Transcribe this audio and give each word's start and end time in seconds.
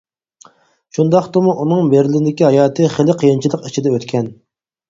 شۇنداقتىمۇ 0.97 1.53
ئۇنىڭ 1.65 1.91
بېرلىندىكى 1.91 2.47
ھاياتى 2.49 2.89
خېلى 2.97 3.17
قىيىنچىلىق 3.21 3.69
ئىچىدە 3.71 3.93
ئۆتكەن. 3.99 4.33